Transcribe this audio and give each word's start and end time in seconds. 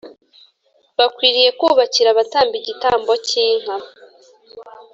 bakwiriye 0.97 1.49
kubakira 1.59 2.07
abatamba 2.11 2.53
igitambo 2.61 3.11
cy 3.25 3.33
inka 3.45 3.75